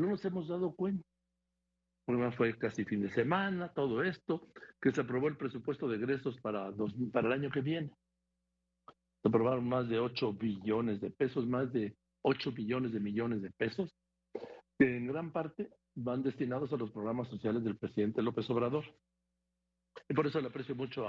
[0.00, 1.04] no nos hemos dado cuenta.
[2.36, 4.48] fue casi fin de semana, todo esto,
[4.80, 6.72] que se aprobó el presupuesto de egresos para,
[7.12, 7.90] para el año que viene.
[9.22, 13.50] Se aprobaron más de 8 billones de pesos, más de 8 billones de millones de
[13.50, 13.94] pesos,
[14.78, 18.84] que en gran parte van destinados a los programas sociales del presidente López Obrador.
[20.08, 21.08] Y por eso le aprecio mucho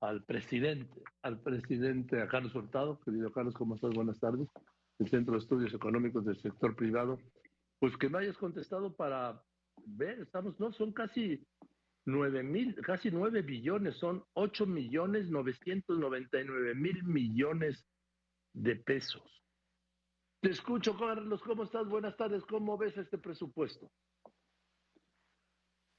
[0.00, 3.92] al presidente, al presidente, a Carlos Hurtado, querido Carlos, ¿cómo estás?
[3.92, 4.48] Buenas tardes,
[4.98, 7.18] el Centro de Estudios Económicos del Sector Privado,
[7.82, 9.42] pues que me hayas contestado para
[9.84, 11.44] ver, estamos, no, son casi
[12.04, 17.84] nueve mil, casi nueve billones, son ocho millones novecientos noventa y nueve mil millones
[18.52, 19.44] de pesos.
[20.42, 21.88] Te escucho, Carlos, ¿cómo estás?
[21.88, 23.90] Buenas tardes, ¿cómo ves este presupuesto?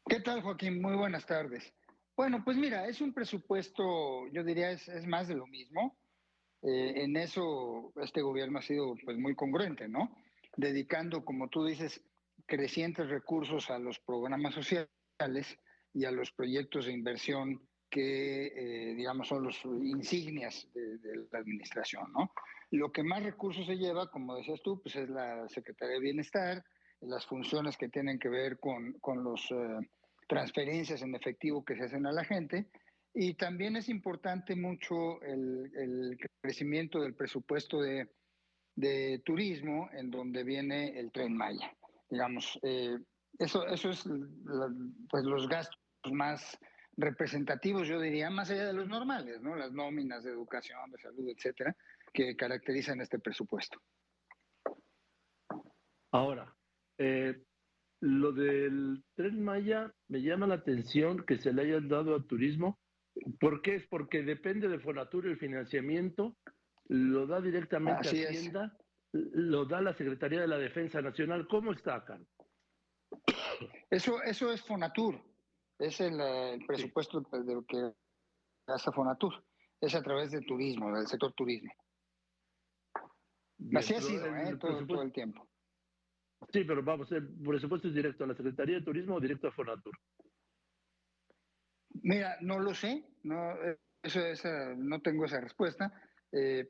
[0.07, 0.81] ¿Qué tal, Joaquín?
[0.81, 1.69] Muy buenas tardes.
[2.15, 5.97] Bueno, pues mira, es un presupuesto, yo diría, es, es más de lo mismo.
[6.61, 10.15] Eh, en eso este gobierno ha sido pues muy congruente, ¿no?
[10.55, 12.02] Dedicando, como tú dices,
[12.45, 15.59] crecientes recursos a los programas sociales
[15.94, 22.11] y a los proyectos de inversión que, eh, digamos, son los insignias de, la administración,
[22.11, 22.31] ¿no?
[22.72, 26.66] Lo que más recursos se lleva, como decías tú, pues es la Secretaría de Bienestar,
[27.02, 29.88] las funciones que tienen que ver con, con las eh,
[30.27, 32.67] transferencias en efectivo que se hacen a la gente.
[33.14, 38.09] Y también es importante mucho el, el crecimiento del presupuesto de,
[38.75, 41.71] de, turismo, en donde viene el tren Maya.
[42.09, 42.97] Digamos, eh,
[43.39, 44.03] eso, eso es
[45.09, 45.80] pues, los gastos
[46.11, 46.57] más
[46.97, 49.55] representativos, yo diría, más allá de los normales, ¿no?
[49.55, 51.75] Las nóminas de educación, de salud, etcétera,
[52.13, 53.80] que caracterizan este presupuesto.
[56.11, 56.53] Ahora,
[56.99, 57.41] eh,
[58.02, 62.80] lo del tren Maya me llama la atención que se le haya dado al turismo.
[63.39, 63.75] ¿Por qué?
[63.75, 66.35] Es porque depende de Fonatur el financiamiento,
[66.89, 68.78] lo da directamente a Hacienda,
[69.12, 71.48] lo da la Secretaría de la Defensa Nacional.
[71.48, 72.20] ¿Cómo está acá?
[73.89, 75.20] Eso, eso es Fonatur.
[75.80, 77.92] Es el, presupuesto de lo que
[78.67, 79.34] hace Fonatur.
[79.80, 81.72] Es a través del turismo, del sector turismo.
[83.76, 84.58] Así ha sido, ¿eh?
[84.58, 85.48] todo, el tiempo.
[86.52, 89.52] Sí, pero vamos, ¿el presupuesto es directo a la Secretaría de Turismo o directo a
[89.52, 89.93] Fonatur?
[92.02, 95.93] Mira, no lo sé, no, eh, eso, no tengo esa respuesta.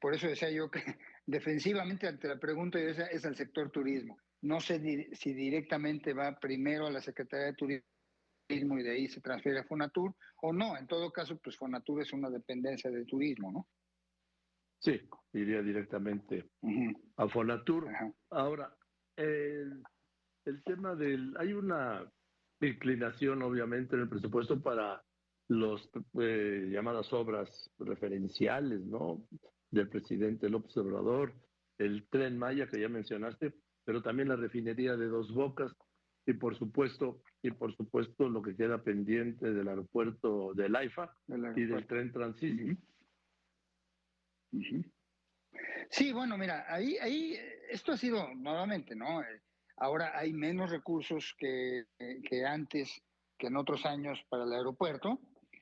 [0.02, 0.82] Por eso decía yo que
[1.26, 4.18] defensivamente ante la pregunta es, es al sector turismo.
[4.42, 9.22] No sé si directamente va primero a la Secretaría de Turismo y de ahí se
[9.22, 10.78] transfiere a Fonatur o no.
[10.78, 13.68] En todo caso, pues Fonatur es una dependencia de turismo, ¿no?
[14.80, 15.00] Sí,
[15.32, 16.50] iría directamente
[17.16, 17.88] a Fonatur.
[18.32, 18.76] Ahora,
[19.16, 19.82] el,
[20.66, 21.34] tema del...
[21.38, 22.06] Hay una
[22.60, 25.02] inclinación, obviamente, en el presupuesto para
[25.48, 25.90] los
[26.20, 29.28] eh, llamadas obras referenciales, ¿no?
[29.70, 31.34] Del presidente López Obrador,
[31.78, 35.76] el tren Maya que ya mencionaste, pero también la refinería de Dos Bocas
[36.26, 41.14] y por supuesto y por supuesto lo que queda pendiente del aeropuerto del AIFA
[41.56, 42.82] y del tren Transísmico.
[45.90, 47.36] Sí, bueno, mira, ahí, ahí
[47.70, 49.22] esto ha sido nuevamente, ¿no?
[49.22, 49.42] Eh,
[49.78, 53.02] ahora hay menos recursos que, que antes,
[53.38, 55.20] que en otros años para el aeropuerto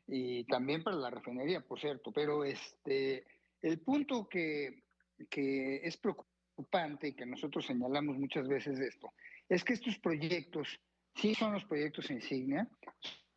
[0.08, 2.12] y también para la refinería, por cierto.
[2.12, 3.26] Pero este,
[3.62, 4.84] el punto que,
[5.30, 9.14] que es preocupante y que nosotros señalamos muchas veces esto
[9.52, 10.80] es que estos proyectos
[11.16, 12.70] sí son los proyectos insignia,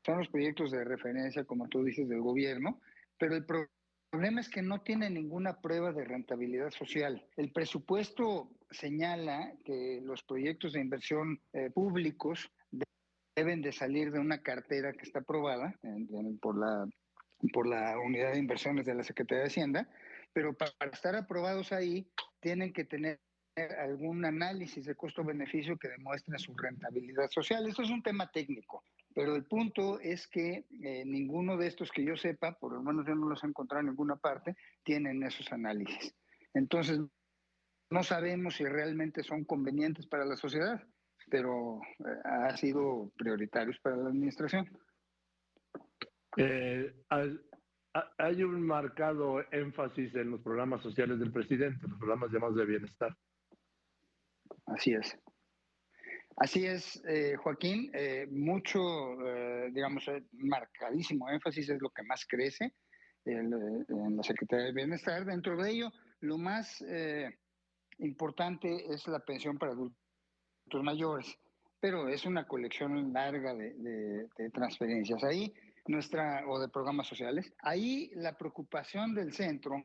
[0.07, 2.81] son los proyectos de referencia, como tú dices, del gobierno,
[3.19, 7.27] pero el problema es que no tiene ninguna prueba de rentabilidad social.
[7.37, 12.49] El presupuesto señala que los proyectos de inversión eh, públicos
[13.37, 15.75] deben de salir de una cartera que está aprobada
[16.41, 16.87] por, la,
[17.53, 19.89] por la unidad de inversiones de la Secretaría de Hacienda,
[20.33, 22.09] pero para estar aprobados ahí
[22.41, 23.21] tienen que tener
[23.79, 27.67] algún análisis de costo-beneficio que demuestre su rentabilidad social.
[27.69, 28.83] Esto es un tema técnico,
[29.15, 33.07] pero el punto es que eh, ninguno de estos que yo sepa, por lo menos
[33.07, 36.15] yo no los he encontrado en ninguna parte, tienen esos análisis.
[36.53, 37.01] Entonces,
[37.91, 40.85] no sabemos si realmente son convenientes para la sociedad,
[41.31, 44.69] pero eh, ha sido prioritarios para la administración.
[46.37, 46.93] Eh,
[48.19, 53.17] hay un marcado énfasis en los programas sociales del presidente, los programas llamados de bienestar.
[54.67, 55.17] Así es.
[56.37, 57.91] Así es, eh, Joaquín.
[57.95, 58.81] Eh, mucho,
[59.71, 62.75] digamos, marcadísimo énfasis es lo que más crece
[63.25, 63.51] en,
[64.17, 65.25] la Secretaría de Bienestar.
[65.25, 66.85] Dentro de ello, lo más
[67.99, 70.04] importante es la pensión para adultos
[70.83, 71.39] mayores,
[71.81, 75.23] pero es una colección larga de, transferencias.
[75.25, 75.53] Ahí
[75.87, 77.53] nuestra, o de programas sociales.
[77.59, 79.85] Ahí la preocupación del centro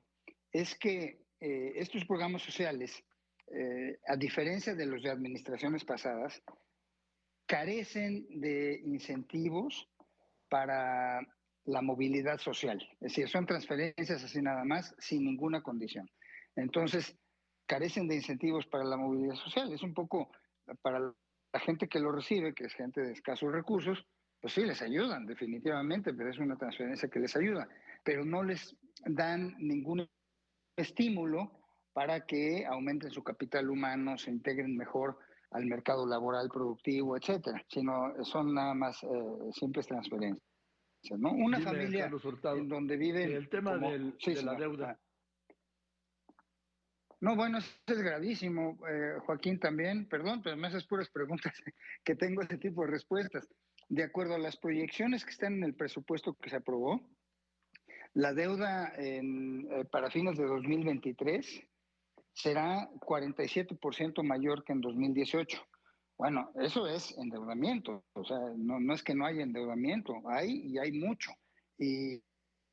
[0.51, 3.03] es que estos programas sociales
[3.51, 6.41] eh, a diferencia de los de administraciones pasadas,
[7.47, 9.89] carecen de incentivos
[10.49, 11.19] para
[11.65, 12.79] la movilidad social.
[13.01, 16.09] Es decir, son transferencias así nada más, sin ninguna condición.
[16.55, 17.17] Entonces,
[17.65, 19.71] carecen de incentivos para la movilidad social.
[19.73, 20.31] Es un poco
[20.81, 24.05] para la gente que lo recibe, que es gente de escasos recursos,
[24.41, 27.67] pues sí, les ayudan definitivamente, pero es una transferencia que les ayuda,
[28.03, 28.75] pero no les
[29.05, 30.07] dan ningún
[30.77, 31.51] estímulo
[31.93, 35.17] para que aumenten su capital humano, se integren mejor
[35.51, 39.07] al mercado laboral productivo, etcétera, sino son nada más eh,
[39.51, 40.43] simples transferencias.
[41.17, 41.31] ¿no?
[41.31, 42.09] Una familia
[42.55, 44.13] en donde vive el tema de
[44.43, 44.99] la deuda.
[47.21, 51.53] No, bueno, eso es gravísimo, eh, Joaquín también, perdón, pero me haces puras preguntas
[52.03, 53.47] que tengo ese tipo de respuestas.
[53.89, 57.01] De acuerdo a las proyecciones que están en el presupuesto que se aprobó,
[58.13, 59.21] la deuda eh,
[59.91, 61.67] para fines de 2023
[62.33, 65.61] será 47% mayor que en 2018.
[66.17, 70.77] Bueno, eso es endeudamiento, o sea, no, no es que no haya endeudamiento, hay y
[70.77, 71.31] hay mucho.
[71.77, 72.21] Y,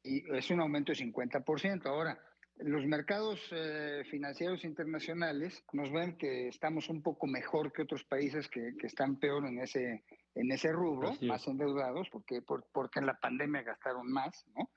[0.03, 1.87] es un aumento de 50%.
[1.87, 2.17] Ahora,
[2.59, 8.49] los mercados eh, financieros internacionales nos ven que estamos un poco mejor que otros países
[8.49, 10.05] que, que están peor en ese,
[10.35, 14.71] en ese rubro, más endeudados, porque, porque en la pandemia gastaron más, ¿no?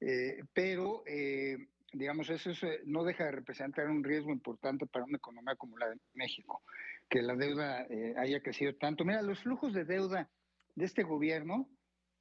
[0.00, 1.56] Eh, pero eh,
[1.92, 5.90] digamos, eso eh, no deja de representar un riesgo importante para una economía como la
[5.90, 6.62] de México,
[7.08, 9.04] que la deuda eh, haya crecido tanto.
[9.04, 10.28] Mira, los flujos de deuda
[10.74, 11.68] de este gobierno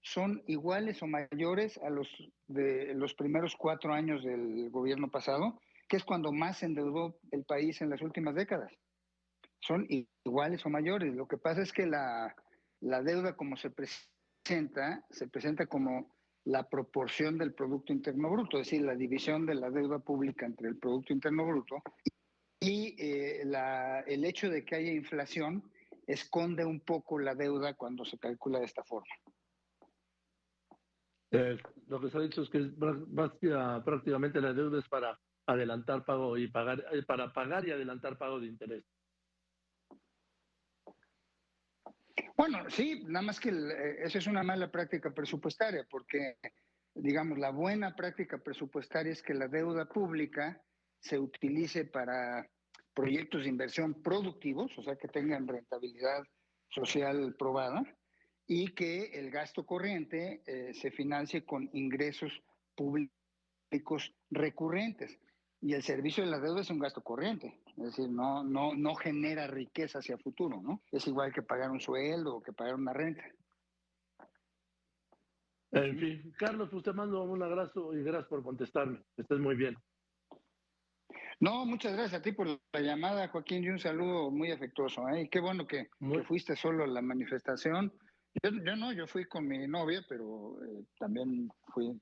[0.01, 2.07] son iguales o mayores a los
[2.47, 7.81] de los primeros cuatro años del gobierno pasado, que es cuando más endeudó el país
[7.81, 8.71] en las últimas décadas.
[9.59, 11.13] Son iguales o mayores.
[11.13, 12.33] Lo que pasa es que la,
[12.79, 18.67] la deuda como se presenta, se presenta como la proporción del Producto Interno Bruto, es
[18.67, 21.83] decir, la división de la deuda pública entre el Producto Interno Bruto
[22.59, 23.43] y eh,
[24.07, 25.63] el hecho de que haya inflación
[26.07, 29.13] esconde un poco la deuda cuando se calcula de esta forma.
[31.31, 32.71] Eh, lo que se ha dicho es que
[33.85, 38.39] prácticamente la deuda es para adelantar pago y pagar, eh, para pagar y adelantar pago
[38.39, 38.83] de interés.
[42.35, 46.37] Bueno, sí, nada más que eh, eso es una mala práctica presupuestaria, porque,
[46.95, 50.61] digamos, la buena práctica presupuestaria es que la deuda pública
[50.99, 52.47] se utilice para
[52.93, 56.23] proyectos de inversión productivos, o sea, que tengan rentabilidad
[56.69, 57.83] social probada,
[58.51, 62.31] y que el gasto corriente eh, se financie con ingresos
[62.75, 65.19] públicos recurrentes.
[65.61, 68.95] Y el servicio de la deuda es un gasto corriente, es decir, no, no, no
[68.95, 70.81] genera riqueza hacia futuro, ¿no?
[70.91, 73.23] Es igual que pagar un sueldo o que pagar una renta.
[75.71, 79.03] En fin, Carlos, pues te mando un abrazo y gracias por contestarme.
[79.15, 79.75] Estés muy bien.
[81.39, 85.07] No, muchas gracias a ti por la llamada, Joaquín, y un saludo muy afectuoso.
[85.09, 85.29] ¿eh?
[85.31, 85.89] qué bueno que,
[86.25, 87.93] fuiste solo a la manifestación.
[88.43, 91.99] Yo, no, yo fui con mi novia, pero eh, también fui,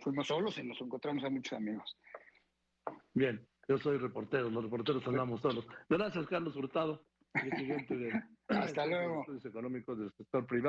[0.00, 1.96] fuimos solos y nos encontramos a muchos amigos.
[3.14, 5.66] Bien, yo soy reportero, los reporteros andamos solos.
[5.88, 9.20] Gracias, Carlos Hurtado, presidente de Hasta luego.
[9.20, 10.68] estudios económicos del sector privado.